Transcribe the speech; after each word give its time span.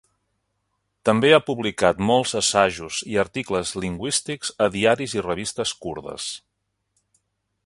També 1.09 1.29
ha 1.35 1.39
publicat 1.49 2.01
molts 2.11 2.33
assajos 2.41 3.03
i 3.11 3.21
articles 3.27 3.75
lingüístics 3.87 4.55
a 4.67 4.71
diaris 4.79 5.17
i 5.21 5.27
revistes 5.31 5.79
kurdes. 5.87 6.31